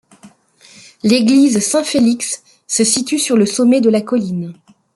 L'église 1.03 1.59
Saint-Félix 1.63 2.41
se 2.65 2.83
situe 2.83 3.19
sur 3.19 3.37
le 3.37 3.45
sommet 3.45 3.81
de 3.81 3.89
la 3.91 4.01
colline. 4.01 4.55